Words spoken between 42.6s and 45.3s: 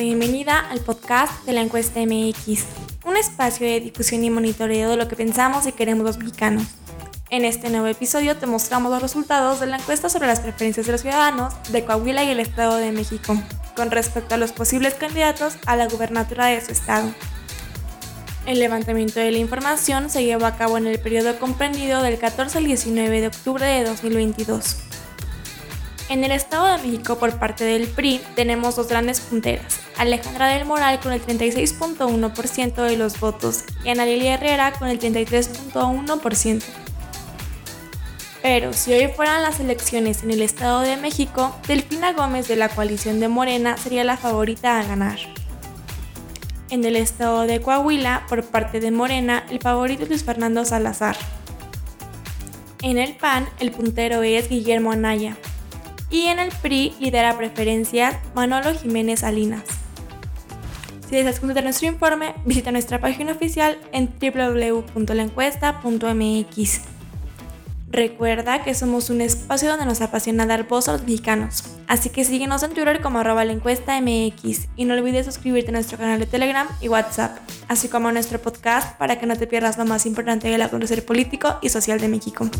coalición de Morena sería la favorita a ganar.